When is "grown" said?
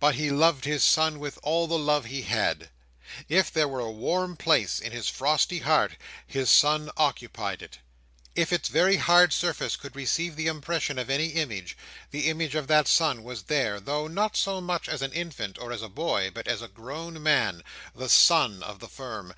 16.66-17.22